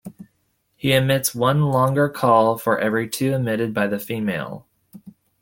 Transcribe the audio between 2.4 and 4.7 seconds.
for every two emitted by the female.